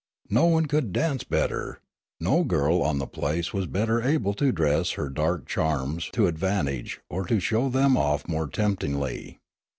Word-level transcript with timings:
No 0.31 0.47
one 0.47 0.65
could 0.65 0.91
dance 0.93 1.23
better; 1.23 1.79
no 2.19 2.43
girl 2.43 2.81
on 2.81 2.97
the 2.97 3.05
place 3.05 3.53
was 3.53 3.67
better 3.67 4.01
able 4.01 4.33
to 4.33 4.51
dress 4.51 4.93
her 4.93 5.09
dark 5.09 5.45
charms 5.45 6.09
to 6.13 6.25
advantage 6.25 6.99
or 7.07 7.23
to 7.27 7.39
show 7.39 7.69
them 7.69 7.95
off 7.95 8.27
more 8.27 8.47
temptingly. 8.47 9.37